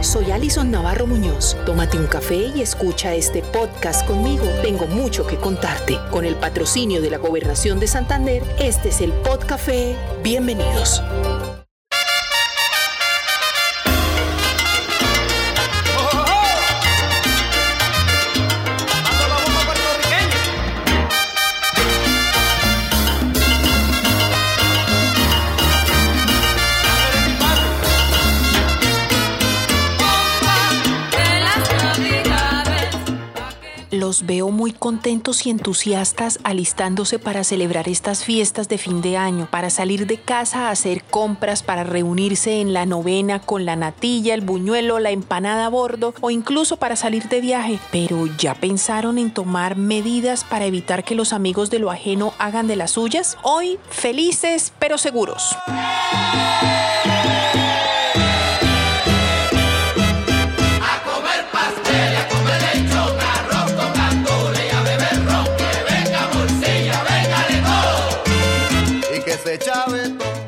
Soy 0.00 0.30
Alison 0.30 0.70
Navarro 0.70 1.06
Muñoz. 1.06 1.56
Tómate 1.64 1.98
un 1.98 2.06
café 2.06 2.52
y 2.54 2.60
escucha 2.60 3.14
este 3.14 3.42
podcast 3.42 4.06
conmigo. 4.06 4.44
Tengo 4.62 4.86
mucho 4.86 5.26
que 5.26 5.36
contarte. 5.36 5.98
Con 6.10 6.24
el 6.24 6.36
patrocinio 6.36 7.00
de 7.00 7.10
la 7.10 7.18
Gobernación 7.18 7.80
de 7.80 7.88
Santander, 7.88 8.42
este 8.58 8.90
es 8.90 9.00
el 9.00 9.12
Podcafé. 9.12 9.96
Bienvenidos. 10.22 11.02
Veo 34.24 34.50
muy 34.50 34.72
contentos 34.72 35.46
y 35.46 35.50
entusiastas 35.50 36.38
alistándose 36.44 37.18
para 37.18 37.44
celebrar 37.44 37.88
estas 37.88 38.24
fiestas 38.24 38.68
de 38.68 38.78
fin 38.78 39.02
de 39.02 39.16
año, 39.16 39.48
para 39.50 39.70
salir 39.70 40.06
de 40.06 40.18
casa 40.18 40.68
a 40.68 40.70
hacer 40.70 41.02
compras, 41.04 41.62
para 41.62 41.84
reunirse 41.84 42.60
en 42.60 42.72
la 42.72 42.86
novena 42.86 43.40
con 43.40 43.64
la 43.64 43.76
natilla, 43.76 44.34
el 44.34 44.40
buñuelo, 44.40 44.98
la 44.98 45.10
empanada 45.10 45.66
a 45.66 45.68
bordo 45.68 46.14
o 46.20 46.30
incluso 46.30 46.76
para 46.76 46.96
salir 46.96 47.28
de 47.28 47.40
viaje. 47.40 47.78
Pero 47.92 48.26
¿ya 48.38 48.54
pensaron 48.54 49.18
en 49.18 49.32
tomar 49.32 49.76
medidas 49.76 50.44
para 50.44 50.66
evitar 50.66 51.04
que 51.04 51.14
los 51.14 51.32
amigos 51.32 51.70
de 51.70 51.78
lo 51.78 51.90
ajeno 51.90 52.32
hagan 52.38 52.66
de 52.66 52.76
las 52.76 52.92
suyas? 52.92 53.36
Hoy 53.42 53.78
felices 53.90 54.72
pero 54.78 54.98
seguros. 54.98 55.56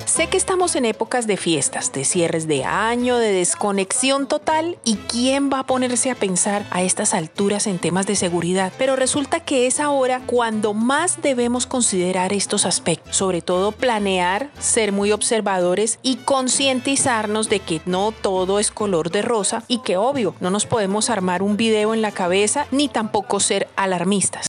Sé 0.05 0.27
que 0.28 0.37
estamos 0.37 0.75
en 0.75 0.84
épocas 0.84 1.27
de 1.27 1.37
fiestas, 1.37 1.92
de 1.92 2.05
cierres 2.05 2.48
de 2.48 2.64
año, 2.64 3.19
de 3.19 3.33
desconexión 3.33 4.27
total 4.27 4.78
y 4.84 4.97
quién 4.97 5.50
va 5.50 5.61
a 5.61 5.67
ponerse 5.67 6.11
a 6.11 6.15
pensar 6.15 6.67
a 6.70 6.83
estas 6.83 7.15
alturas 7.15 7.67
en 7.67 7.78
temas 7.78 8.06
de 8.06 8.17
seguridad, 8.17 8.73
pero 8.78 8.97
resulta 8.97 9.41
que 9.41 9.67
es 9.67 9.81
ahora 9.81 10.23
cuando 10.27 10.75
más 10.75 11.23
debemos 11.23 11.67
considerar 11.67 12.33
estos 12.33 12.67
aspectos, 12.67 13.17
sobre 13.17 13.42
todo 13.42 13.73
planear, 13.73 14.50
ser 14.59 14.92
muy 14.92 15.12
observadores 15.12 15.98
y 16.03 16.17
concientizarnos 16.17 17.48
de 17.48 17.61
que 17.61 17.81
no 17.87 18.12
todo 18.12 18.59
es 18.59 18.70
color 18.70 19.11
de 19.11 19.22
rosa 19.22 19.62
y 19.69 19.78
que 19.78 19.97
obvio 19.97 20.34
no 20.41 20.50
nos 20.50 20.67
podemos 20.67 21.11
armar 21.11 21.43
un 21.43 21.56
video 21.56 21.95
en 21.95 22.03
la 22.03 22.12
cabeza 22.12 22.67
ni 22.72 22.89
tampoco 22.89 23.41
ser 23.41 23.69
alarmistas. 23.77 24.48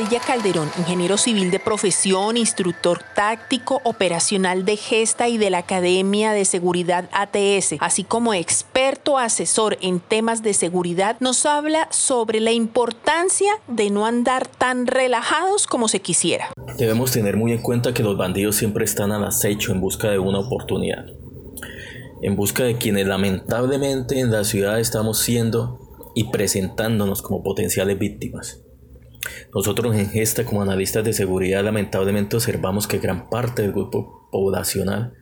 Jorge 0.00 0.16
Pradilla 0.16 0.26
Calderón, 0.26 0.70
ingeniero 0.78 1.18
civil 1.18 1.50
de 1.50 1.58
profesión, 1.58 2.38
instructor 2.38 3.00
táctico 3.14 3.82
operacional 3.84 4.64
de 4.64 4.76
Gesta 4.76 5.28
y 5.28 5.36
de 5.36 5.50
la 5.50 5.58
Academia 5.58 6.32
de 6.32 6.46
Seguridad 6.46 7.10
ATS, 7.12 7.74
así 7.80 8.04
como 8.04 8.32
experto 8.32 9.18
asesor 9.18 9.76
en 9.82 10.00
temas 10.00 10.42
de 10.42 10.54
seguridad, 10.54 11.16
nos 11.20 11.44
habla 11.44 11.86
sobre 11.90 12.40
la 12.40 12.52
importancia 12.52 13.52
de 13.68 13.90
no 13.90 14.06
andar 14.06 14.46
tan 14.46 14.86
relajados 14.86 15.66
como 15.66 15.86
se 15.86 16.00
quisiera. 16.00 16.50
Debemos 16.78 17.10
tener 17.10 17.36
muy 17.36 17.52
en 17.52 17.60
cuenta 17.60 17.92
que 17.92 18.02
los 18.02 18.16
bandidos 18.16 18.56
siempre 18.56 18.86
están 18.86 19.12
al 19.12 19.24
acecho 19.24 19.72
en 19.72 19.82
busca 19.82 20.10
de 20.10 20.18
una 20.18 20.38
oportunidad, 20.38 21.04
en 22.22 22.36
busca 22.36 22.64
de 22.64 22.78
quienes 22.78 23.06
lamentablemente 23.06 24.18
en 24.18 24.30
la 24.30 24.44
ciudad 24.44 24.80
estamos 24.80 25.18
siendo 25.18 25.78
y 26.14 26.30
presentándonos 26.30 27.20
como 27.20 27.42
potenciales 27.42 27.98
víctimas. 27.98 28.62
Nosotros 29.54 29.94
en 29.96 30.08
Gesta 30.10 30.44
como 30.44 30.62
analistas 30.62 31.04
de 31.04 31.12
seguridad 31.12 31.64
lamentablemente 31.64 32.36
observamos 32.36 32.86
que 32.86 32.98
gran 32.98 33.28
parte 33.28 33.62
del 33.62 33.72
grupo 33.72 34.28
poblacional 34.30 35.14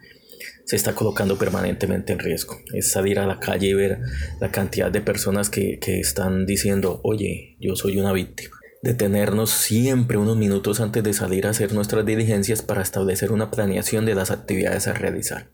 se 0.65 0.77
está 0.77 0.95
colocando 0.95 1.39
permanentemente 1.39 2.13
en 2.13 2.19
riesgo. 2.19 2.57
Es 2.75 2.91
salir 2.91 3.19
a 3.19 3.27
la 3.27 3.41
calle 3.41 3.69
y 3.69 3.75
ver 3.75 4.01
la 4.39 4.51
cantidad 4.51 4.91
de 4.91 5.01
personas 5.01 5.49
que, 5.49 5.79
que 5.79 5.99
están 5.99 6.45
diciendo, 6.45 7.01
oye, 7.05 7.57
yo 7.59 7.75
soy 7.75 7.99
una 7.99 8.13
víctima. 8.13 8.55
Detenernos 8.83 9.51
siempre 9.51 10.19
unos 10.19 10.37
minutos 10.37 10.81
antes 10.81 11.03
de 11.03 11.15
salir 11.15 11.47
a 11.47 11.51
hacer 11.51 11.73
nuestras 11.73 12.05
diligencias 12.05 12.63
para 12.63 12.83
establecer 12.83 13.33
una 13.33 13.51
planeación 13.51 14.05
de 14.05 14.15
las 14.15 14.31
actividades 14.31 14.87
a 14.87 14.93
realizar. 14.93 15.51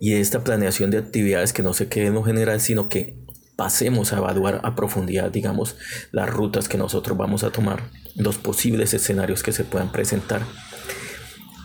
Y 0.00 0.14
esta 0.14 0.42
planeación 0.42 0.90
de 0.90 0.98
actividades 0.98 1.52
que 1.52 1.62
no 1.62 1.72
se 1.72 1.88
quede 1.88 2.06
en 2.06 2.14
lo 2.14 2.24
general, 2.24 2.60
sino 2.60 2.88
que 2.88 3.23
pasemos 3.56 4.12
a 4.12 4.18
evaluar 4.18 4.60
a 4.64 4.74
profundidad, 4.74 5.30
digamos, 5.30 5.76
las 6.12 6.28
rutas 6.28 6.68
que 6.68 6.78
nosotros 6.78 7.16
vamos 7.16 7.44
a 7.44 7.50
tomar, 7.50 7.90
los 8.16 8.38
posibles 8.38 8.94
escenarios 8.94 9.42
que 9.42 9.52
se 9.52 9.64
puedan 9.64 9.92
presentar 9.92 10.42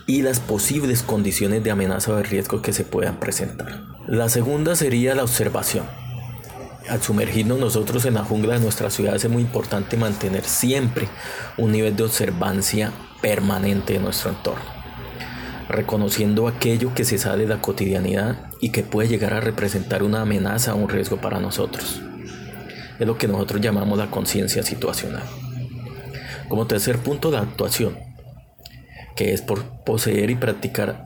y 0.06 0.22
las 0.24 0.40
posibles 0.40 1.04
condiciones 1.04 1.64
de 1.64 1.72
amenaza 1.72 2.12
o 2.12 2.16
de 2.16 2.24
riesgo 2.24 2.62
que 2.62 2.74
se 2.74 2.84
puedan 2.84 3.20
presentar. 3.20 3.84
La 4.08 4.30
segunda 4.30 4.76
sería 4.76 5.14
la 5.14 5.24
observación. 5.24 5.86
Al 6.90 7.02
sumergirnos 7.02 7.60
nosotros 7.60 8.06
en 8.06 8.16
la 8.16 8.24
jungla 8.24 8.56
de 8.56 8.62
nuestra 8.62 8.90
ciudad 8.90 9.16
es 9.16 9.30
muy 9.30 9.44
importante 9.44 9.98
mantener 9.98 10.44
siempre 10.44 11.08
un 11.58 11.72
nivel 11.72 11.96
de 11.96 12.04
observancia 12.04 12.92
permanente 13.22 13.94
de 13.94 14.00
nuestro 14.00 14.32
entorno 14.32 14.80
reconociendo 15.70 16.48
aquello 16.48 16.94
que 16.94 17.06
se 17.06 17.20
sale 17.20 17.44
de 17.44 17.50
la 17.50 17.62
cotidianidad 17.62 18.49
y 18.60 18.70
que 18.70 18.84
puede 18.84 19.10
llegar 19.10 19.34
a 19.34 19.42
representar 19.42 20.04
una 20.04 20.22
amenaza 20.22 20.74
o 20.74 20.78
un 20.78 20.90
riesgo 20.90 21.18
para 21.18 21.40
nosotros. 21.40 22.02
Es 23.00 23.08
lo 23.08 23.18
que 23.18 23.28
nosotros 23.28 23.62
llamamos 23.62 23.98
la 23.98 24.12
conciencia 24.12 24.64
situacional. 24.64 25.24
Como 26.50 26.68
tercer 26.68 26.98
punto, 26.98 27.32
la 27.32 27.40
actuación, 27.40 27.98
que 29.16 29.34
es 29.34 29.42
por 29.42 29.84
poseer 29.84 30.30
y 30.30 30.36
practicar 30.36 31.06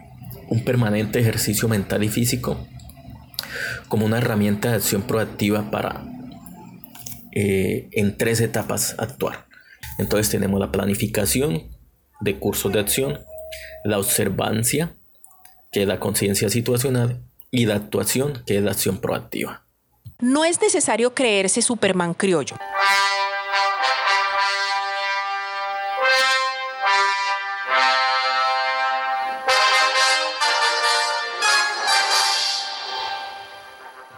un 0.50 0.64
permanente 0.64 1.20
ejercicio 1.20 1.68
mental 1.68 2.04
y 2.04 2.10
físico 2.10 2.58
como 3.88 4.06
una 4.06 4.18
herramienta 4.18 4.70
de 4.70 4.76
acción 4.76 5.04
proactiva 5.04 5.70
para 5.70 6.04
eh, 7.32 7.90
en 7.92 8.18
tres 8.18 8.42
etapas 8.42 8.96
actuar. 8.98 9.46
Entonces 9.98 10.30
tenemos 10.30 10.60
la 10.60 10.72
planificación 10.72 11.64
de 12.22 12.40
cursos 12.40 12.72
de 12.72 12.80
acción, 12.80 13.20
la 13.84 14.00
observancia, 14.00 14.96
que 15.72 15.82
es 15.84 15.88
la 15.88 16.00
conciencia 16.00 16.50
situacional, 16.50 17.22
y 17.54 17.68
la 17.68 17.76
actuación, 17.76 18.42
que 18.48 18.58
es 18.58 18.64
la 18.64 18.72
acción 18.72 18.98
proactiva. 18.98 19.64
No 20.20 20.44
es 20.44 20.60
necesario 20.60 21.14
creerse 21.14 21.62
Superman 21.62 22.16
criollo. 22.16 22.58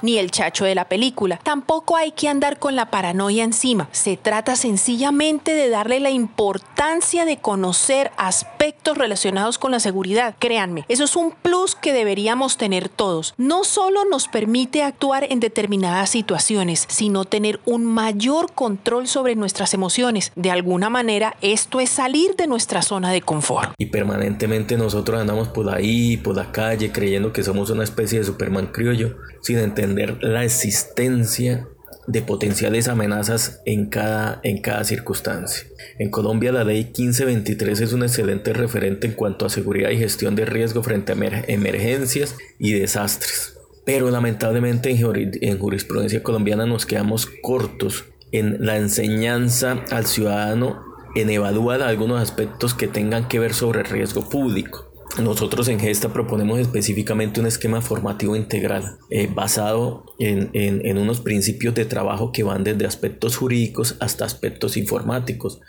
Ni 0.06 0.18
el 0.18 0.32
chacho 0.32 0.66
de 0.66 0.76
la 0.76 0.88
película. 0.88 1.40
Tampoco 1.44 1.98
hay 1.98 2.12
que 2.12 2.30
andar 2.30 2.60
con 2.60 2.76
la 2.76 2.92
paranoia 2.92 3.44
encima. 3.44 3.90
Se 3.92 4.16
trata 4.16 4.56
sencillamente 4.56 5.54
de 5.54 5.70
darle 5.70 6.00
la 6.00 6.12
importancia 6.12 7.26
de 7.26 7.38
conocer 7.38 8.12
aspectos 8.18 8.98
relacionados 8.98 9.58
con 9.58 9.72
la 9.72 9.80
seguridad. 9.80 10.36
Créanme, 10.40 10.86
eso 10.88 11.04
es 11.04 11.16
un 11.16 11.32
plus 11.32 11.76
que 11.76 11.94
deberíamos 11.94 12.58
tener 12.58 12.90
todos. 12.90 13.34
No 13.38 13.64
solo 13.64 14.06
nos 14.06 14.28
permite 14.28 14.84
actuar 14.84 15.26
en 15.30 15.40
determinadas 15.40 16.10
situaciones, 16.10 16.86
sino 16.88 17.26
tener 17.26 17.60
un 17.66 17.86
mayor 17.86 18.54
control 18.54 19.08
sobre 19.08 19.36
nuestras 19.36 19.74
emociones. 19.74 20.32
De 20.36 20.52
alguna 20.52 20.90
manera, 20.90 21.36
esto 21.42 21.80
es 21.80 21.90
salir 21.90 22.36
de 22.36 22.48
nuestra 22.48 22.82
zona 22.82 23.12
de 23.12 23.22
confort. 23.22 23.74
Y 23.78 23.88
permanentemente 23.88 24.78
nosotros 24.78 25.20
andamos 25.20 25.48
por 25.48 25.74
ahí, 25.74 26.18
por 26.18 26.36
la 26.36 26.52
calle, 26.52 26.92
creyendo 26.92 27.34
que 27.34 27.44
somos 27.44 27.70
una 27.70 27.84
especie 27.84 28.20
de 28.20 28.26
Superman 28.26 28.68
criollo, 28.68 29.18
sin 29.46 29.60
entender 29.60 30.18
la 30.24 30.44
existencia 30.44 31.68
de 32.08 32.24
potenciales 32.24 32.88
amenazas 32.88 33.62
en 33.66 33.86
cada, 33.92 34.40
en 34.42 34.60
cada 34.60 34.84
circunstancia. 34.84 35.68
En 36.00 36.10
Colombia 36.10 36.52
la 36.52 36.64
ley 36.64 36.86
1523 36.86 37.80
es 37.80 37.94
un 37.94 38.02
excelente 38.02 38.54
referente 38.54 39.06
en 39.06 39.14
cuanto 39.14 39.46
a 39.46 39.52
seguridad 39.52 39.92
y 39.92 39.98
gestión 39.98 40.36
de 40.36 40.46
riesgo 40.46 40.82
frente 40.82 41.12
a 41.12 41.44
emergencias 41.48 42.36
y 42.58 42.74
desastres. 42.74 43.56
Pero 43.86 44.10
lamentablemente 44.10 44.90
en 44.90 45.60
jurisprudencia 45.60 46.24
colombiana 46.24 46.66
nos 46.66 46.88
quedamos 46.88 47.28
cortos 47.44 48.06
en 48.32 48.66
la 48.66 48.78
enseñanza 48.78 49.84
al 49.92 50.08
ciudadano 50.08 50.82
en 51.16 51.30
evaluar 51.30 51.84
algunos 51.84 52.20
aspectos 52.20 52.74
que 52.74 52.88
tengan 52.88 53.28
que 53.28 53.38
ver 53.38 53.54
sobre 53.54 53.84
riesgo 53.84 54.28
público. 54.28 54.95
Nosotros 55.22 55.68
en 55.70 55.80
Gesta 55.80 56.12
proponemos 56.12 56.60
específicamente 56.60 57.40
un 57.40 57.48
esquema 57.48 57.82
formativo 57.82 58.36
integral 58.36 58.98
eh, 59.10 59.30
basado 59.34 60.06
en, 60.20 60.50
en, 60.54 60.98
unos 60.98 61.22
principios 61.22 61.74
de 61.76 61.86
trabajo 61.86 62.32
que 62.32 62.44
van 62.44 62.64
desde 62.64 62.86
aspectos 62.86 63.38
jurídicos 63.38 63.96
hasta 64.00 64.26
aspectos 64.26 64.78
informáticos, 64.78 65.60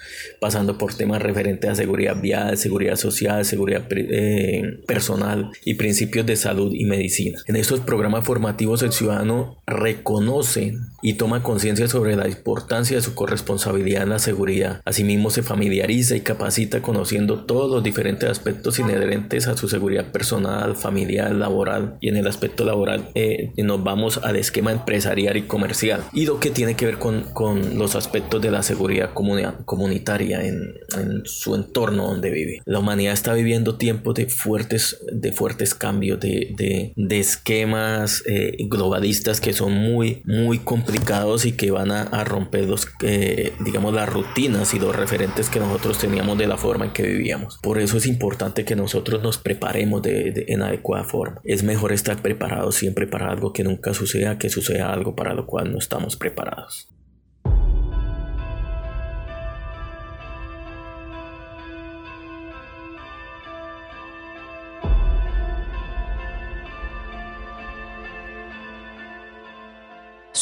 pasando 0.40 0.78
por 0.78 0.94
temas 0.94 1.22
referentes 1.22 1.70
a 1.70 1.74
seguridad 1.74 2.20
vial, 2.20 2.56
seguridad 2.56 2.96
social, 2.96 3.44
seguridad 3.44 3.86
eh, 3.90 4.80
personal 4.86 5.50
y 5.64 5.74
principios 5.74 6.26
de 6.26 6.36
salud 6.36 6.72
y 6.74 6.84
medicina. 6.84 7.40
En 7.46 7.56
estos 7.56 7.80
programas 7.80 8.24
formativos 8.24 8.82
el 8.82 8.92
ciudadano 8.92 9.62
reconoce 9.66 10.74
y 11.02 11.14
toma 11.14 11.42
conciencia 11.42 11.88
sobre 11.88 12.16
la 12.16 12.28
importancia 12.28 12.96
de 12.96 13.02
su 13.02 13.14
corresponsabilidad 13.14 14.02
en 14.02 14.10
la 14.10 14.18
seguridad. 14.18 14.80
Asimismo 14.84 15.30
se 15.30 15.42
familiariza 15.42 16.16
y 16.16 16.20
capacita 16.20 16.82
conociendo 16.82 17.44
todos 17.44 17.70
los 17.70 17.82
diferentes 17.82 18.28
aspectos 18.28 18.78
inherentes 18.78 19.35
a 19.36 19.56
su 19.56 19.68
seguridad 19.68 20.10
personal, 20.10 20.76
familiar, 20.76 21.32
laboral 21.32 21.98
y 22.00 22.08
en 22.08 22.16
el 22.16 22.26
aspecto 22.26 22.64
laboral 22.64 23.10
eh, 23.14 23.52
nos 23.58 23.84
vamos 23.84 24.18
al 24.22 24.36
esquema 24.36 24.72
empresarial 24.72 25.36
y 25.36 25.42
comercial 25.42 26.02
y 26.12 26.24
lo 26.24 26.40
que 26.40 26.50
tiene 26.50 26.74
que 26.74 26.86
ver 26.86 26.98
con, 26.98 27.22
con 27.34 27.78
los 27.78 27.94
aspectos 27.94 28.40
de 28.40 28.50
la 28.50 28.62
seguridad 28.62 29.10
comunitaria 29.12 30.42
en, 30.42 30.74
en, 30.96 31.22
su 31.24 31.54
entorno 31.54 32.06
donde 32.06 32.30
vive. 32.30 32.60
La 32.64 32.78
humanidad 32.78 33.12
está 33.12 33.34
viviendo 33.34 33.76
tiempos 33.76 34.14
de 34.14 34.26
fuertes, 34.26 34.98
de 35.12 35.32
fuertes 35.32 35.74
cambios, 35.74 36.18
de, 36.18 36.54
de, 36.56 36.92
de 36.96 37.20
esquemas 37.20 38.22
eh, 38.26 38.56
globalistas 38.68 39.40
que 39.40 39.52
son 39.52 39.72
muy, 39.72 40.22
muy 40.24 40.58
complicados 40.60 41.44
y 41.44 41.52
que 41.52 41.70
van 41.70 41.90
a, 41.90 42.02
a 42.02 42.24
romper 42.24 42.66
los, 42.68 42.88
eh, 43.02 43.52
digamos, 43.60 43.92
las 43.92 44.08
rutinas 44.08 44.72
y 44.74 44.78
los 44.78 44.96
referentes 44.96 45.50
que 45.50 45.60
nosotros 45.60 45.98
teníamos 45.98 46.38
de 46.38 46.46
la 46.46 46.56
forma 46.56 46.86
en 46.86 46.92
que 46.92 47.02
vivíamos. 47.02 47.58
Por 47.62 47.78
eso 47.78 47.98
es 47.98 48.06
importante 48.06 48.64
que 48.64 48.76
nosotros 48.76 49.22
nos 49.26 49.38
preparemos 49.38 50.02
de, 50.02 50.44
en 50.48 50.62
adecuada 50.62 51.04
forma. 51.04 51.40
Es 51.44 51.62
mejor 51.64 51.92
estar 51.92 52.22
preparados 52.22 52.76
siempre 52.76 53.06
para 53.06 53.28
algo 53.28 53.52
que 53.52 53.64
nunca 53.64 53.92
suceda 53.92 54.38
que 54.38 54.50
suceda 54.50 54.92
algo 54.92 55.16
para 55.16 55.34
lo 55.34 55.46
cual 55.46 55.72
no 55.72 55.78
estamos 55.78 56.16
preparados. 56.16 56.88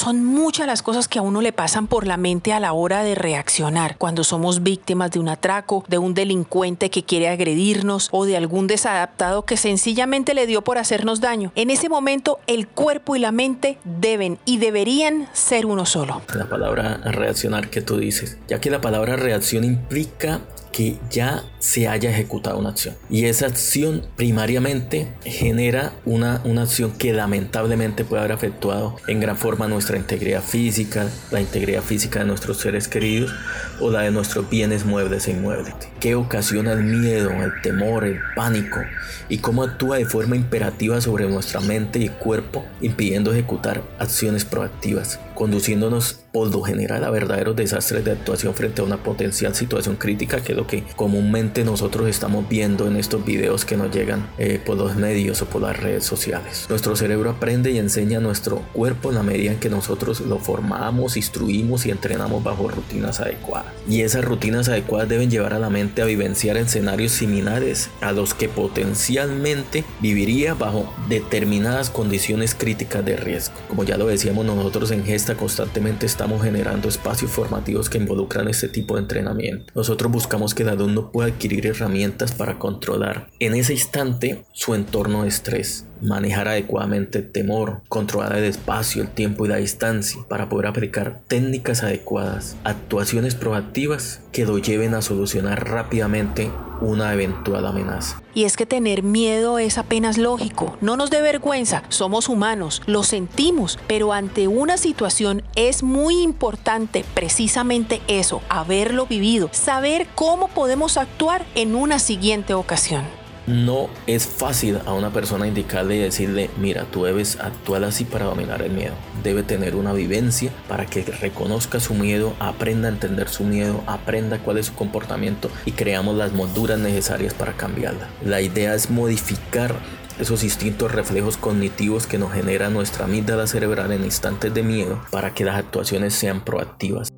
Son 0.04 0.22
muchas 0.22 0.66
las 0.66 0.82
cosas 0.82 1.08
que 1.08 1.18
a 1.18 1.22
uno 1.22 1.40
le 1.40 1.54
pasan 1.54 1.86
por 1.86 2.06
la 2.06 2.18
mente 2.18 2.52
a 2.52 2.60
la 2.60 2.74
hora 2.74 3.02
de 3.02 3.14
reaccionar 3.14 3.96
cuando 3.96 4.22
somos 4.22 4.62
víctimas 4.62 5.10
de 5.10 5.18
un 5.18 5.30
atraco, 5.30 5.82
de 5.88 5.96
un 5.96 6.12
delincuente 6.12 6.90
que 6.90 7.04
quiere 7.04 7.30
agredirnos 7.30 8.10
o 8.12 8.26
de 8.26 8.36
algún 8.36 8.66
desadaptado 8.66 9.46
que 9.46 9.56
sencillamente 9.56 10.34
le 10.34 10.46
dio 10.46 10.62
por 10.62 10.76
hacernos 10.76 11.22
daño. 11.22 11.52
En 11.54 11.70
ese 11.70 11.88
momento 11.88 12.38
el 12.46 12.68
cuerpo 12.68 13.16
y 13.16 13.18
la 13.18 13.32
mente 13.32 13.78
deben 13.84 14.38
y 14.44 14.58
deberían 14.58 15.26
ser 15.32 15.64
uno 15.64 15.86
solo. 15.86 16.20
La 16.34 16.50
palabra 16.50 16.98
reaccionar 16.98 17.70
que 17.70 17.80
tú 17.80 17.96
dices, 17.96 18.36
ya 18.46 18.60
que 18.60 18.68
la 18.68 18.82
palabra 18.82 19.16
reacción 19.16 19.64
implica 19.64 20.42
que 20.74 20.98
ya 21.08 21.44
se 21.60 21.86
haya 21.86 22.10
ejecutado 22.10 22.58
una 22.58 22.70
acción. 22.70 22.96
Y 23.08 23.26
esa 23.26 23.46
acción 23.46 24.04
primariamente 24.16 25.06
genera 25.24 25.92
una, 26.04 26.42
una 26.44 26.62
acción 26.62 26.90
que 26.98 27.12
lamentablemente 27.12 28.04
puede 28.04 28.22
haber 28.22 28.32
afectuado 28.32 28.96
en 29.06 29.20
gran 29.20 29.36
forma 29.36 29.68
nuestra 29.68 29.96
integridad 29.96 30.42
física, 30.42 31.06
la 31.30 31.40
integridad 31.40 31.80
física 31.80 32.18
de 32.18 32.24
nuestros 32.26 32.56
seres 32.56 32.88
queridos 32.88 33.32
o 33.80 33.88
la 33.88 34.00
de 34.00 34.10
nuestros 34.10 34.50
bienes 34.50 34.84
muebles 34.84 35.28
e 35.28 35.30
inmuebles. 35.30 35.74
¿Qué 36.00 36.16
ocasiona 36.16 36.72
el 36.72 36.82
miedo, 36.82 37.30
el 37.30 37.52
temor, 37.62 38.04
el 38.04 38.18
pánico? 38.34 38.80
Y 39.28 39.38
cómo 39.38 39.62
actúa 39.62 39.98
de 39.98 40.06
forma 40.06 40.34
imperativa 40.34 41.00
sobre 41.00 41.28
nuestra 41.28 41.60
mente 41.60 42.00
y 42.00 42.08
cuerpo, 42.08 42.64
impidiendo 42.80 43.32
ejecutar 43.32 43.80
acciones 44.00 44.44
proactivas, 44.44 45.20
conduciéndonos 45.34 46.20
por 46.32 46.52
lo 46.52 46.62
general 46.62 47.04
a 47.04 47.10
verdaderos 47.10 47.54
desastres 47.54 48.04
de 48.04 48.12
actuación 48.12 48.54
frente 48.54 48.80
a 48.80 48.84
una 48.84 49.02
potencial 49.02 49.54
situación 49.54 49.96
crítica, 49.96 50.42
que 50.42 50.52
es 50.52 50.58
lo 50.58 50.66
que 50.66 50.82
comúnmente 50.96 51.64
nosotros 51.64 52.08
estamos 52.08 52.48
viendo 52.48 52.88
en 52.88 52.96
estos 52.96 53.24
videos 53.24 53.64
que 53.64 53.76
nos 53.76 53.94
llegan 53.94 54.28
eh, 54.38 54.60
por 54.64 54.76
los 54.76 54.96
medios 54.96 55.42
o 55.42 55.46
por 55.46 55.62
las 55.62 55.78
redes 55.78 56.04
sociales. 56.04 56.66
Nuestro 56.68 56.96
cerebro 56.96 57.30
aprende 57.30 57.70
y 57.70 57.78
enseña 57.78 58.18
a 58.18 58.20
nuestro 58.20 58.62
cuerpo 58.72 59.10
en 59.10 59.16
la 59.16 59.22
medida 59.22 59.52
en 59.52 59.60
que 59.60 59.70
nosotros 59.70 60.20
lo 60.20 60.38
formamos, 60.38 61.16
instruimos 61.16 61.86
y 61.86 61.90
entrenamos 61.90 62.42
bajo 62.42 62.68
rutinas 62.68 63.20
adecuadas. 63.20 63.72
Y 63.88 64.00
esas 64.00 64.24
rutinas 64.24 64.68
adecuadas 64.68 65.08
deben 65.08 65.30
llevar 65.30 65.54
a 65.54 65.58
la 65.58 65.70
mente 65.70 66.02
a 66.02 66.06
vivenciar 66.06 66.56
escenarios 66.56 67.12
similares 67.12 67.90
a 68.00 68.12
los 68.12 68.34
que 68.34 68.48
potencialmente 68.48 69.84
viviría 70.00 70.54
bajo 70.54 70.92
determinadas 71.08 71.90
condiciones 71.90 72.54
críticas 72.54 73.04
de 73.04 73.16
riesgo. 73.16 73.54
Como 73.68 73.84
ya 73.84 73.96
lo 73.96 74.06
decíamos 74.06 74.44
nosotros 74.44 74.90
en 74.90 75.04
Gesta 75.24 75.40
constantemente 75.40 76.04
estamos 76.04 76.24
estamos 76.24 76.42
generando 76.42 76.86
espacios 76.86 77.30
formativos 77.30 77.88
que 77.88 77.96
involucran 77.96 78.46
este 78.48 78.68
tipo 78.68 78.96
de 78.96 79.00
entrenamiento. 79.00 79.72
Nosotros 79.74 80.12
buscamos 80.12 80.54
que 80.54 80.64
el 80.64 80.68
alumno 80.68 81.10
pueda 81.12 81.28
adquirir 81.28 81.66
herramientas 81.66 82.32
para 82.32 82.58
controlar 82.58 83.28
en 83.40 83.54
ese 83.54 83.72
instante 83.72 84.44
su 84.52 84.74
entorno 84.74 85.22
de 85.22 85.28
estrés, 85.28 85.86
manejar 86.04 86.48
adecuadamente 86.48 87.18
el 87.18 87.30
temor, 87.30 87.80
controlar 87.88 88.36
el 88.36 88.44
espacio, 88.44 89.02
el 89.02 89.08
tiempo 89.08 89.44
y 89.44 89.48
la 89.48 89.56
distancia 89.56 90.20
para 90.28 90.48
poder 90.48 90.66
aplicar 90.66 91.20
técnicas 91.26 91.82
adecuadas, 91.82 92.56
actuaciones 92.64 93.34
proactivas 93.34 94.20
que 94.32 94.46
lo 94.46 94.58
lleven 94.58 94.94
a 94.94 95.02
solucionar 95.02 95.68
rápidamente 95.68 96.50
una 96.80 97.12
eventual 97.12 97.66
amenaza. 97.66 98.20
Y 98.34 98.44
es 98.44 98.56
que 98.56 98.66
tener 98.66 99.02
miedo 99.02 99.58
es 99.58 99.78
apenas 99.78 100.18
lógico, 100.18 100.76
no 100.80 100.96
nos 100.96 101.10
dé 101.10 101.22
vergüenza, 101.22 101.84
somos 101.88 102.28
humanos, 102.28 102.82
lo 102.86 103.02
sentimos, 103.04 103.78
pero 103.86 104.12
ante 104.12 104.48
una 104.48 104.76
situación 104.76 105.42
es 105.54 105.82
muy 105.82 106.22
importante 106.22 107.04
precisamente 107.14 108.02
eso, 108.08 108.42
haberlo 108.48 109.06
vivido, 109.06 109.48
saber 109.52 110.06
cómo 110.14 110.48
podemos 110.48 110.96
actuar 110.96 111.46
en 111.54 111.74
una 111.76 111.98
siguiente 111.98 112.54
ocasión. 112.54 113.23
No 113.46 113.90
es 114.06 114.26
fácil 114.26 114.78
a 114.86 114.94
una 114.94 115.12
persona 115.12 115.46
indicarle 115.46 115.96
y 115.96 116.00
decirle, 116.00 116.48
mira, 116.56 116.84
tú 116.84 117.04
debes 117.04 117.38
actuar 117.40 117.84
así 117.84 118.04
para 118.04 118.24
dominar 118.24 118.62
el 118.62 118.72
miedo. 118.72 118.94
Debe 119.22 119.42
tener 119.42 119.76
una 119.76 119.92
vivencia 119.92 120.50
para 120.66 120.86
que 120.86 121.02
reconozca 121.02 121.78
su 121.78 121.92
miedo, 121.92 122.34
aprenda 122.40 122.88
a 122.88 122.92
entender 122.92 123.28
su 123.28 123.44
miedo, 123.44 123.82
aprenda 123.86 124.38
cuál 124.38 124.56
es 124.56 124.66
su 124.66 124.74
comportamiento 124.74 125.50
y 125.66 125.72
creamos 125.72 126.16
las 126.16 126.32
molduras 126.32 126.78
necesarias 126.78 127.34
para 127.34 127.52
cambiarla. 127.52 128.08
La 128.24 128.40
idea 128.40 128.74
es 128.74 128.88
modificar 128.90 129.74
esos 130.18 130.42
instintos 130.44 130.92
reflejos 130.92 131.36
cognitivos 131.36 132.06
que 132.06 132.18
nos 132.18 132.32
genera 132.32 132.70
nuestra 132.70 133.04
amígdala 133.04 133.46
cerebral 133.46 133.92
en 133.92 134.04
instantes 134.04 134.54
de 134.54 134.62
miedo 134.62 135.02
para 135.10 135.34
que 135.34 135.44
las 135.44 135.58
actuaciones 135.58 136.14
sean 136.14 136.44
proactivas. 136.44 137.13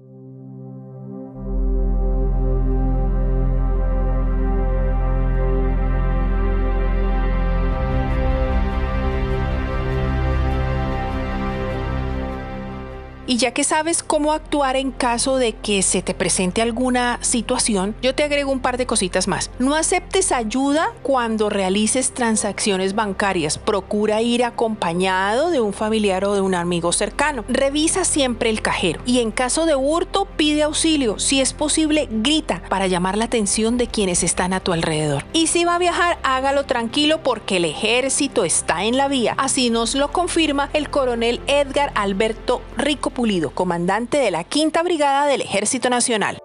Y 13.28 13.38
ya 13.38 13.50
que 13.50 13.64
sabes 13.64 14.04
cómo 14.04 14.32
actuar 14.32 14.76
en 14.76 14.92
caso 14.92 15.36
de 15.36 15.52
que 15.52 15.82
se 15.82 16.00
te 16.00 16.14
presente 16.14 16.62
alguna 16.62 17.18
situación, 17.22 17.96
yo 18.00 18.14
te 18.14 18.22
agrego 18.22 18.52
un 18.52 18.60
par 18.60 18.76
de 18.78 18.86
cositas 18.86 19.26
más. 19.26 19.50
No 19.58 19.74
aceptes 19.74 20.30
ayuda 20.30 20.92
cuando 21.02 21.50
realices 21.50 22.14
transacciones 22.14 22.94
bancarias. 22.94 23.58
Procura 23.58 24.22
ir 24.22 24.44
acompañado 24.44 25.50
de 25.50 25.60
un 25.60 25.72
familiar 25.72 26.24
o 26.24 26.34
de 26.34 26.40
un 26.40 26.54
amigo 26.54 26.92
cercano. 26.92 27.44
Revisa 27.48 28.04
siempre 28.04 28.48
el 28.48 28.62
cajero 28.62 29.00
y 29.06 29.18
en 29.18 29.32
caso 29.32 29.66
de 29.66 29.74
hurto 29.74 30.26
pide 30.36 30.62
auxilio. 30.62 31.18
Si 31.18 31.40
es 31.40 31.52
posible, 31.52 32.08
grita 32.10 32.62
para 32.68 32.86
llamar 32.86 33.18
la 33.18 33.24
atención 33.24 33.76
de 33.76 33.88
quienes 33.88 34.22
están 34.22 34.52
a 34.52 34.60
tu 34.60 34.72
alrededor. 34.72 35.24
Y 35.32 35.48
si 35.48 35.64
va 35.64 35.74
a 35.74 35.78
viajar, 35.78 36.18
hágalo 36.22 36.64
tranquilo 36.64 37.22
porque 37.24 37.56
el 37.56 37.64
ejército 37.64 38.44
está 38.44 38.84
en 38.84 38.96
la 38.96 39.08
vía. 39.08 39.34
Así 39.36 39.70
nos 39.70 39.96
lo 39.96 40.12
confirma 40.12 40.70
el 40.72 40.90
coronel 40.90 41.40
Edgar 41.48 41.90
Alberto 41.96 42.62
Rico 42.76 43.10
Pulido, 43.16 43.48
comandante 43.48 44.18
de 44.18 44.30
la 44.30 44.44
Quinta 44.44 44.82
Brigada 44.82 45.26
del 45.26 45.40
Ejército 45.40 45.88
Nacional. 45.88 46.36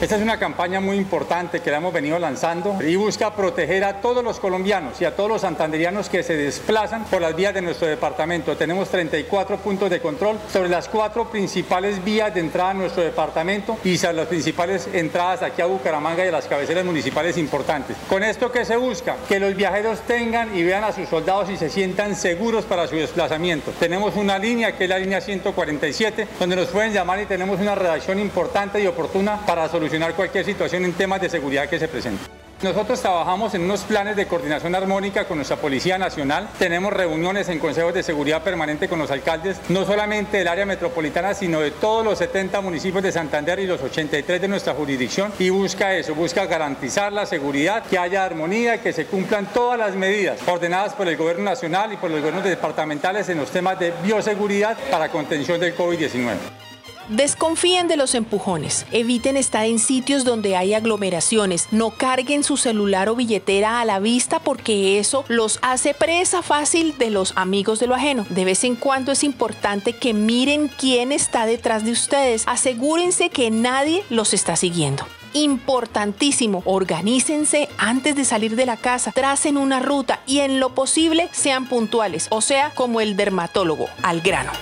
Esta 0.00 0.14
es 0.14 0.22
una 0.22 0.38
campaña 0.38 0.78
muy 0.78 0.96
importante 0.96 1.58
que 1.58 1.72
la 1.72 1.78
hemos 1.78 1.92
venido 1.92 2.20
lanzando 2.20 2.78
y 2.80 2.94
busca 2.94 3.34
proteger 3.34 3.82
a 3.82 4.00
todos 4.00 4.22
los 4.22 4.38
colombianos 4.38 5.00
y 5.00 5.04
a 5.04 5.16
todos 5.16 5.28
los 5.28 5.40
santanderianos 5.40 6.08
que 6.08 6.22
se 6.22 6.36
desplazan 6.36 7.04
por 7.06 7.20
las 7.20 7.34
vías 7.34 7.52
de 7.52 7.62
nuestro 7.62 7.88
departamento. 7.88 8.56
Tenemos 8.56 8.90
34 8.90 9.56
puntos 9.56 9.90
de 9.90 10.00
control 10.00 10.38
sobre 10.52 10.68
las 10.68 10.88
cuatro 10.88 11.28
principales 11.28 12.04
vías 12.04 12.32
de 12.32 12.38
entrada 12.38 12.70
a 12.70 12.74
nuestro 12.74 13.02
departamento 13.02 13.76
y 13.82 13.98
sobre 13.98 14.14
las 14.14 14.28
principales 14.28 14.88
entradas 14.92 15.42
aquí 15.42 15.62
a 15.62 15.66
Bucaramanga 15.66 16.24
y 16.24 16.28
a 16.28 16.32
las 16.32 16.46
cabeceras 16.46 16.84
municipales 16.84 17.36
importantes. 17.36 17.96
Con 18.08 18.22
esto 18.22 18.52
que 18.52 18.64
se 18.64 18.76
busca, 18.76 19.16
que 19.28 19.40
los 19.40 19.56
viajeros 19.56 20.02
tengan 20.02 20.56
y 20.56 20.62
vean 20.62 20.84
a 20.84 20.92
sus 20.92 21.08
soldados 21.08 21.50
y 21.50 21.56
se 21.56 21.70
sientan 21.70 22.14
seguros 22.14 22.66
para 22.66 22.86
su 22.86 22.94
desplazamiento. 22.94 23.72
Tenemos 23.80 24.14
una 24.14 24.38
línea 24.38 24.76
que 24.76 24.84
es 24.84 24.90
la 24.90 25.00
línea 25.00 25.20
147, 25.20 26.28
donde 26.38 26.54
nos 26.54 26.68
pueden 26.68 26.92
llamar 26.92 27.20
y 27.20 27.26
tenemos 27.26 27.58
una 27.58 27.74
redacción 27.74 28.20
importante 28.20 28.80
y 28.80 28.86
oportuna 28.86 29.44
para 29.44 29.68
solucionar 29.68 29.87
cualquier 30.14 30.44
situación 30.44 30.84
en 30.84 30.92
temas 30.92 31.20
de 31.20 31.28
seguridad 31.28 31.68
que 31.68 31.78
se 31.78 31.88
presente. 31.88 32.22
Nosotros 32.60 33.00
trabajamos 33.00 33.54
en 33.54 33.62
unos 33.62 33.82
planes 33.82 34.16
de 34.16 34.26
coordinación 34.26 34.74
armónica 34.74 35.26
con 35.26 35.38
nuestra 35.38 35.58
Policía 35.58 35.96
Nacional. 35.96 36.48
Tenemos 36.58 36.92
reuniones 36.92 37.48
en 37.48 37.60
consejos 37.60 37.94
de 37.94 38.02
seguridad 38.02 38.42
permanente 38.42 38.88
con 38.88 38.98
los 38.98 39.12
alcaldes, 39.12 39.60
no 39.68 39.84
solamente 39.84 40.38
del 40.38 40.48
área 40.48 40.66
metropolitana, 40.66 41.34
sino 41.34 41.60
de 41.60 41.70
todos 41.70 42.04
los 42.04 42.18
70 42.18 42.60
municipios 42.60 43.04
de 43.04 43.12
Santander 43.12 43.60
y 43.60 43.66
los 43.68 43.80
83 43.80 44.40
de 44.40 44.48
nuestra 44.48 44.74
jurisdicción. 44.74 45.32
Y 45.38 45.50
busca 45.50 45.94
eso, 45.94 46.16
busca 46.16 46.46
garantizar 46.46 47.12
la 47.12 47.26
seguridad, 47.26 47.84
que 47.84 47.96
haya 47.96 48.24
armonía, 48.24 48.82
que 48.82 48.92
se 48.92 49.06
cumplan 49.06 49.46
todas 49.52 49.78
las 49.78 49.94
medidas 49.94 50.40
ordenadas 50.48 50.94
por 50.94 51.06
el 51.06 51.16
Gobierno 51.16 51.44
Nacional 51.44 51.92
y 51.92 51.96
por 51.96 52.10
los 52.10 52.18
gobiernos 52.18 52.42
departamentales 52.42 53.28
en 53.28 53.38
los 53.38 53.52
temas 53.52 53.78
de 53.78 53.92
bioseguridad 54.02 54.76
para 54.90 55.10
contención 55.10 55.60
del 55.60 55.76
COVID-19. 55.76 56.67
Desconfíen 57.08 57.88
de 57.88 57.96
los 57.96 58.14
empujones, 58.14 58.84
eviten 58.92 59.38
estar 59.38 59.64
en 59.64 59.78
sitios 59.78 60.24
donde 60.24 60.56
hay 60.56 60.74
aglomeraciones, 60.74 61.68
no 61.70 61.90
carguen 61.90 62.44
su 62.44 62.58
celular 62.58 63.08
o 63.08 63.16
billetera 63.16 63.80
a 63.80 63.86
la 63.86 63.98
vista 63.98 64.40
porque 64.40 64.98
eso 64.98 65.24
los 65.28 65.58
hace 65.62 65.94
presa 65.94 66.42
fácil 66.42 66.98
de 66.98 67.08
los 67.08 67.32
amigos 67.36 67.80
de 67.80 67.86
lo 67.86 67.94
ajeno. 67.94 68.26
De 68.28 68.44
vez 68.44 68.62
en 68.64 68.76
cuando 68.76 69.10
es 69.10 69.24
importante 69.24 69.94
que 69.94 70.12
miren 70.12 70.68
quién 70.68 71.10
está 71.10 71.46
detrás 71.46 71.82
de 71.82 71.92
ustedes, 71.92 72.44
asegúrense 72.46 73.30
que 73.30 73.50
nadie 73.50 74.04
los 74.10 74.34
está 74.34 74.56
siguiendo 74.56 75.06
importantísimo. 75.34 76.62
Organícense 76.64 77.68
antes 77.76 78.16
de 78.16 78.24
salir 78.24 78.56
de 78.56 78.66
la 78.66 78.76
casa, 78.76 79.12
tracen 79.12 79.56
una 79.56 79.78
ruta 79.78 80.20
y 80.26 80.40
en 80.40 80.58
lo 80.58 80.74
posible 80.74 81.28
sean 81.32 81.68
puntuales, 81.68 82.28
o 82.30 82.40
sea, 82.40 82.70
como 82.74 83.00
el 83.00 83.16
dermatólogo, 83.16 83.88
al 84.02 84.20
grano. 84.22 84.52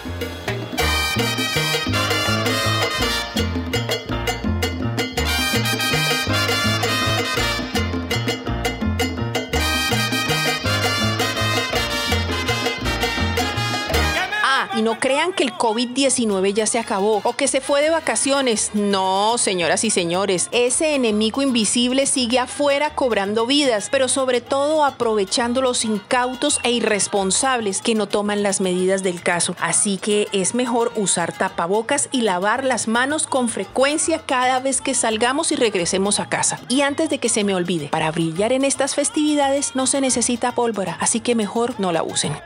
No 14.87 15.01
crean 15.01 15.33
que 15.33 15.43
el 15.43 15.53
COVID-19 15.53 16.55
ya 16.55 16.65
se 16.65 16.79
acabó 16.79 17.21
o 17.25 17.33
que 17.33 17.49
se 17.49 17.61
fue 17.61 17.83
de 17.83 17.91
vacaciones. 17.91 18.71
No, 18.73 19.37
señoras 19.37 19.83
y 19.83 19.91
señores, 19.91 20.49
ese 20.53 20.95
enemigo 20.95 21.43
invisible 21.43 22.07
sigue 22.07 22.39
afuera 22.39 22.95
cobrando 22.95 23.47
vidas, 23.47 23.89
pero 23.91 24.07
sobre 24.07 24.41
todo 24.41 24.85
aprovechando 24.85 25.61
los 25.61 25.85
incautos 25.85 26.61
e 26.63 26.71
irresponsables 26.71 27.83
que 27.83 27.97
no 27.97 28.07
toman 28.07 28.45
las 28.45 28.61
medidas 28.61 29.03
del 29.03 29.21
caso. 29.25 29.57
Así 29.59 29.97
que 29.99 30.29
es 30.31 30.55
mejor 30.55 30.93
usar 30.95 31.33
tapabocas 31.33 32.09
y 32.13 32.21
lavar 32.21 32.65
las 32.65 32.87
manos 32.87 33.27
con 33.27 33.49
frecuencia 33.49 34.21
cada 34.25 34.61
vez 34.61 34.81
que 34.81 34.95
salgamos 34.95 35.51
y 35.51 35.57
regresemos 35.57 36.21
a 36.21 36.29
casa. 36.29 36.61
Y 36.69 36.83
antes 36.83 37.11
de 37.11 37.19
que 37.19 37.29
se 37.29 37.43
me 37.43 37.57
olvide, 37.57 37.89
para 37.89 38.13
brillar 38.13 38.53
en 38.53 38.65
estas 38.65 38.95
festividades 38.95 39.75
no 39.75 39.89
se 39.89 40.01
necesita 40.01 40.53
pólvora, 40.53 40.97
así 41.01 41.19
que 41.19 41.35
mejor 41.35 41.75
no 41.81 41.91
la 41.91 42.05
usen. 42.05 42.37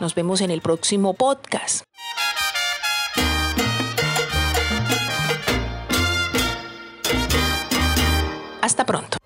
Nos 0.00 0.14
vemos 0.14 0.40
en 0.40 0.50
el 0.50 0.60
próximo 0.60 1.14
podcast. 1.14 1.84
Hasta 8.60 8.84
pronto. 8.84 9.16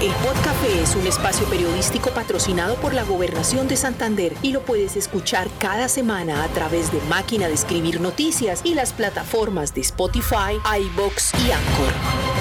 El 0.00 0.12
Podcafé 0.12 0.82
es 0.82 0.94
un 0.94 1.06
espacio 1.06 1.46
periodístico 1.48 2.10
patrocinado 2.10 2.76
por 2.76 2.94
la 2.94 3.02
Gobernación 3.02 3.66
de 3.66 3.76
Santander 3.76 4.32
y 4.42 4.52
lo 4.52 4.62
puedes 4.62 4.96
escuchar 4.96 5.48
cada 5.58 5.88
semana 5.88 6.44
a 6.44 6.48
través 6.48 6.92
de 6.92 7.00
Máquina 7.08 7.48
de 7.48 7.54
Escribir 7.54 8.00
Noticias 8.00 8.60
y 8.64 8.74
las 8.74 8.92
plataformas 8.92 9.74
de 9.74 9.80
Spotify, 9.80 10.60
iBox 10.64 11.32
y 11.34 11.50
Anchor. 11.50 12.37